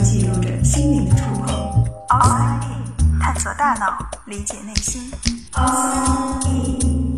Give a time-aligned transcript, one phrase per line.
[0.00, 1.84] 记录着心灵的触碰。
[2.08, 5.10] Outside In，探索大脑，理解内心。
[5.52, 7.08] Outside In。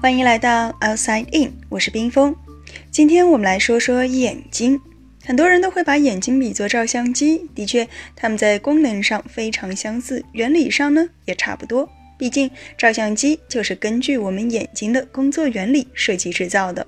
[0.00, 2.36] 欢迎来到 Outside In，我是冰峰。
[2.90, 4.80] 今天我们来说说眼睛。
[5.24, 11.88] 很多人都会把眼睛比作照相机，的确，它们在功能上非常相似，原理上呢也差不多。
[12.16, 12.48] 毕竟，
[12.78, 16.86] 照相机就是根据我们眼睛的工作原理设计制造的。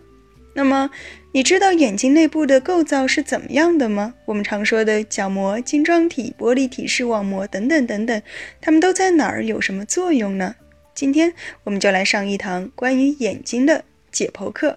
[0.59, 0.91] 那么，
[1.30, 4.15] 你知道眼睛内部的构造是怎么样的吗？
[4.25, 8.21] 我们常说的角膜、晶状体、玻璃体、视网膜等等等等，
[8.61, 9.45] 它们都在哪儿？
[9.45, 10.57] 有什么作用呢？
[10.97, 14.77] 今天我们就来上一堂关于眼睛的解剖课。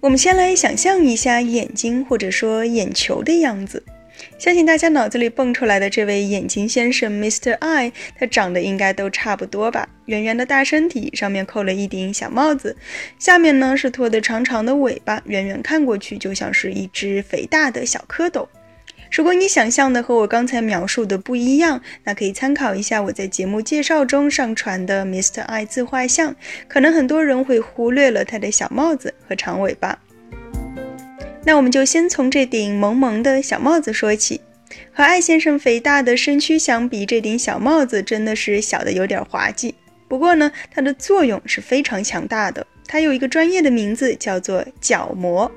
[0.00, 3.84] 我们先来想象一下眼睛或者说眼球的样子。
[4.38, 7.58] 相信大家脑子里蹦出来的这位眼睛先生 Mr.
[7.58, 9.88] Eye，他长得应该都差不多吧？
[10.06, 12.76] 圆圆的大身体，上面扣了一顶小帽子，
[13.18, 18.46] 下面呢是拖的长长的尾巴，远远看过去就像是一只肥大的小蝌蚪。
[19.12, 25.42] 如果你想象的和我刚才描述的不一样，那可以参考一下我在节目介绍中上传的 Mr.
[25.42, 26.36] I 自画像。
[26.68, 29.98] 可能很多人会忽略了他的小帽子和长尾巴。
[31.44, 34.40] 那我们就先从这顶萌萌的小帽子说起。
[34.92, 39.74] 和艾先生肥大的身躯相比，这顶小帽子真的是小的有点滑稽。
[40.06, 42.64] 不过呢，它的作用是非常强大的。
[42.86, 45.50] 它有一个专业的名字，叫做角膜。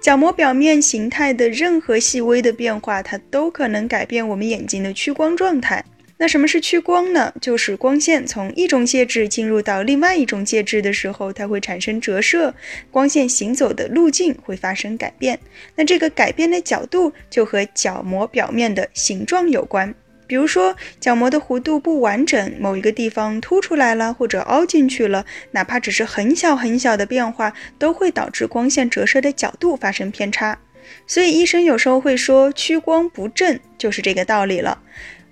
[0.00, 5.84] 角膜表面形态的任何细微的变化，它都可能改变我们眼睛的屈光状态。
[6.18, 7.32] 那什么是屈光呢？
[7.40, 12.54] 就是光线从一种介质进入到另外一种介质的时候，它会产生折射，
[12.90, 15.38] 光线行走的路径会发生改变。
[15.74, 19.94] 那这个改变的角度就和角膜表面的形状有关。
[20.26, 30.58] 比如说，角膜的弧度不完整，某一个地方凸出来了，或者凹进去了，哪怕只是很小很小的变化，都会导致光线折射的角度发生偏差。
[31.06, 34.82] 所以医生有时候会说屈光不正，就是这个道理了。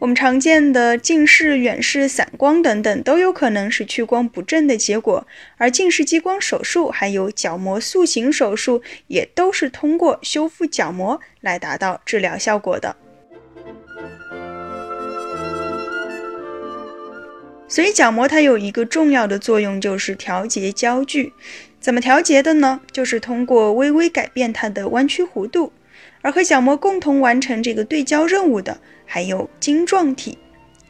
[0.01, 5.27] 我们常见的近视、远视、散光等等，都有可能是屈光不正的结果。
[5.57, 12.97] 而近视激光手术还有角膜塑形手术，也都是通过修复角膜来达到治疗效果的。
[17.67, 21.33] 所以角膜它有一个重要的作用，就是调节焦距。
[21.81, 22.81] 怎么调节的呢？
[22.93, 25.73] 就是通过微微改变它的弯曲弧度。
[26.25, 30.39] 而和角膜共同完成这个对焦任务的，还有晶状体。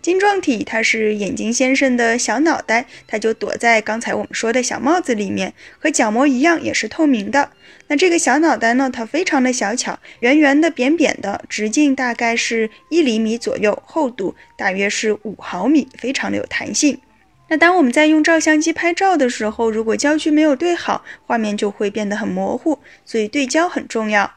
[0.01, 7.51] 晶状体它是眼睛先生的小脑袋，它就躲在刚才我们说的小帽子里面，和角膜一样也是透明的。
[7.89, 17.01] 那这个小脑袋呢，它非常的小巧，圆圆的、扁扁的，直径大概是一厘米左右，厚度大约是五毫米，非常的有弹性。
[17.49, 24.31] 那当我们在用照相机拍照的时候，如果焦距没有对好，画面就会变得很模糊，所以对焦很重要。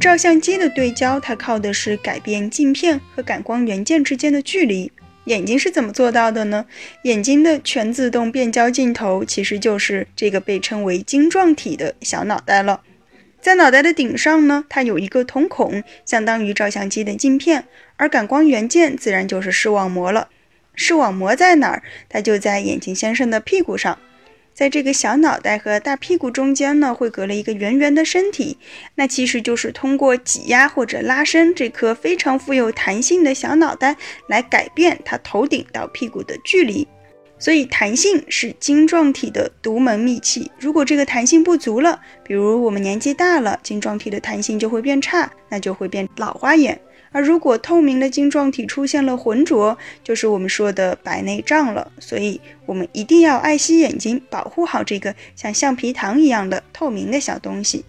[0.00, 4.90] 照相机的对焦，它靠的是改变镜片和感光元件之间的距离。
[5.24, 6.64] 眼睛是怎么做到的呢？
[7.02, 12.80] 眼睛的全自动变焦镜头其实就是这个被称为晶状体的小脑袋了。
[13.42, 20.28] 在脑袋的顶上呢，它有一个瞳孔，相当于照相机的镜片，而感光元件自然就是视网膜了。
[20.74, 21.82] 视网膜在哪儿？
[22.08, 23.98] 它就在眼睛先生的屁股上。
[24.52, 28.58] 在这个小脑袋和大屁股中间呢，会隔了一个圆圆的身体，
[28.94, 33.96] 那其实就是通过挤压或者拉伸这颗非常富有弹性的小脑袋
[34.26, 36.86] 来改变它头顶到屁股的距离。
[37.38, 40.50] 所以，弹性是晶状体的独门秘器。
[40.58, 46.78] 如果这个弹性不足了，比如我们年纪大了，晶状体的弹性就会变差，那就会变老花眼。
[47.12, 51.90] 而如果透明的晶状体出现了浑浊，就是我们说的白内障了。
[51.98, 57.84] 所以，我们一定要爱惜眼睛，保护好这个像橡皮糖一样的透明的小东西。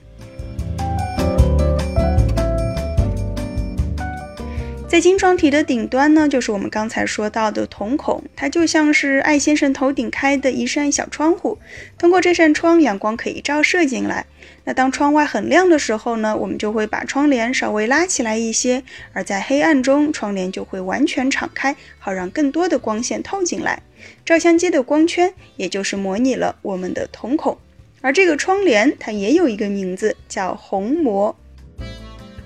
[4.92, 11.58] 在晶状体的顶端呢，就是我们刚才说到的瞳孔，它就像是艾先生头顶开的一扇小窗户，
[11.98, 14.26] 通过这扇窗，阳光可以照射进来。
[14.66, 18.82] 那当窗外很亮的时候呢，我们就会把窗帘稍微拉起来一些；
[19.14, 23.84] 而在黑暗中，窗帘就会完全敞开，好让更多的光线透进来。
[24.26, 27.58] 照相机的光圈也就是模拟了我们的瞳孔，
[28.02, 31.38] 而这个窗帘它也有一个名字，叫虹膜。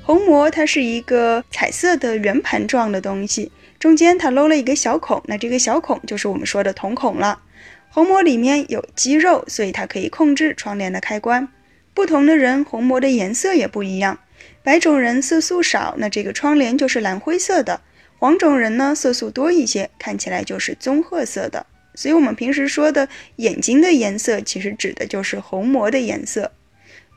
[0.05, 7.41] 虹膜它是一个彩色的圆盘状的东西，中间它漏了一个小孔，那这个小孔就是我们说的瞳孔了。
[7.89, 11.47] 虹膜里面有肌肉，所以它可以控制窗帘的开关。
[11.95, 14.19] 不同的人虹膜的颜色也不一样。
[14.61, 17.81] 白种人色素少，那这个窗帘就是蓝灰色的；
[18.19, 21.65] 黄种人呢，色素多一些，看起来就是棕褐色的。
[21.95, 26.51] 所以，我们平时说的眼睛的颜色，其实指的就是虹膜的颜色。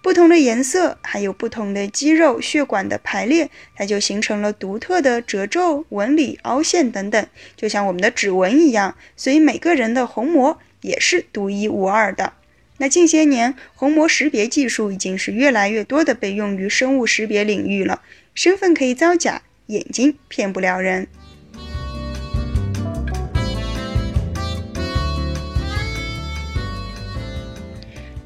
[0.01, 8.97] 不同的颜色，还有不同的肌肉血管的排列，它就形成了独特的褶皱、纹理、凹陷等等，就像我们的指纹一样。
[9.17, 12.35] 所以，每个人的虹膜也是独一无二的。
[12.79, 18.03] 那近些年，虹膜识别技术已经是越来越多的被用于生物识别领域了。
[18.35, 21.09] 身份可以造假，眼睛骗不了人。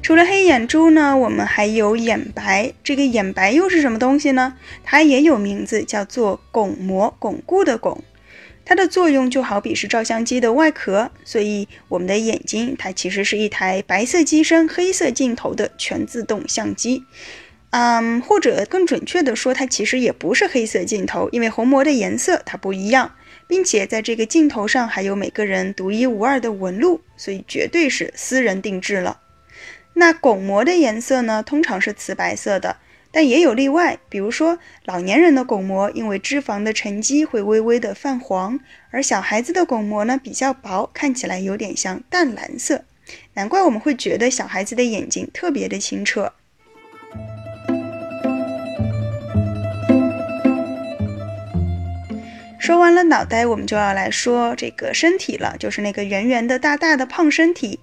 [0.03, 2.73] 除了黑眼珠呢，我们还有眼白。
[2.83, 4.55] 这个眼白又是什么东西呢？
[4.83, 8.03] 它也有名字，叫做巩膜，巩固的巩。
[8.65, 17.05] 它的作用就好比是照相机的外壳，所以我们的眼睛它其实是一台白色机身、黑色镜头的全自动相机。
[17.69, 23.13] 嗯，或者更准确的说，它其实也不是黑色镜头，因为虹膜的颜色它不一样，
[23.47, 29.21] 并且在这个镜头上还有每个人独一无二的纹路，所以绝对是私人定制了。
[29.95, 32.77] 那巩膜的颜色呢，通常是瓷白色的，
[33.11, 33.99] 但也有例外。
[34.09, 38.59] 比如说，老年人的巩膜因为脂肪的沉积会微微的泛黄，
[38.89, 42.83] 而小孩子的巩膜呢比较薄，看起来有点像淡蓝色。
[43.35, 46.33] 难怪我们会觉得小孩子的眼睛特别的清澈。
[52.57, 57.79] 说完了脑袋，我们就要来说这个身体了，就是那个圆圆的、大大的胖身体。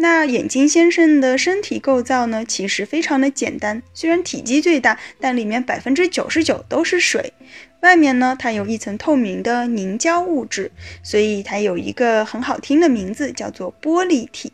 [0.00, 3.82] 那眼睛先生的身体构造呢，其实非常的简单。
[3.92, 7.32] 虽然体积最大，但里面百分之九十九都是水。
[7.80, 10.70] 外面呢，它有一层透明的凝胶物质，
[11.02, 14.52] 所以它有一个很好听的名字，叫做玻璃体。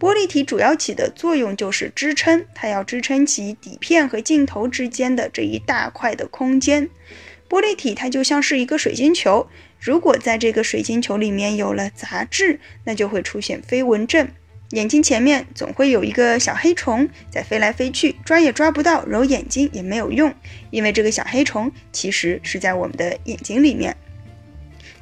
[0.00, 6.88] 玻璃体主要起的作用就是支撑，它要支撑起底片和镜头之间的这一大块的空间。
[7.48, 9.46] 玻璃体它就像是一个水晶球，
[9.78, 14.28] 如果在这个水晶球里面有了杂质，那就会出现飞蚊症。
[14.72, 20.34] 眼睛前面总会有一个小黑虫在飞来飞去，抓也抓不到，揉眼睛也没有用，
[20.70, 23.94] 因为这个小黑虫其实是在我们的眼睛里面，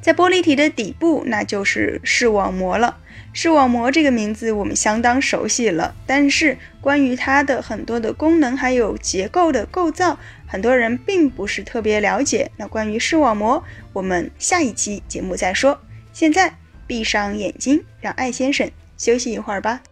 [0.00, 2.98] 在玻璃体的底部，那就是视网膜了。
[3.32, 10.18] 视网膜这个名字我们相当熟悉了，但是关于它的很多的功能还有结构的构造，
[10.48, 12.50] 很多人并不是特别了解。
[12.56, 13.62] 那关于视网膜，
[13.92, 15.80] 我们下一期节目再说。
[16.12, 16.56] 现在
[16.88, 18.68] 闭上眼睛，让艾先生。
[19.00, 19.82] 休息一会儿吧。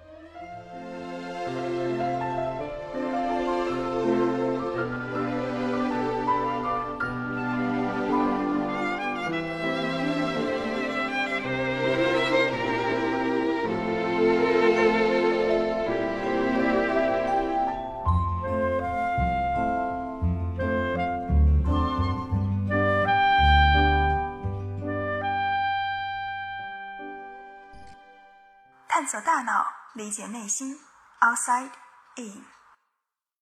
[29.08, 30.78] 探索大脑，理解内心。
[31.20, 31.70] Outside
[32.16, 32.57] in。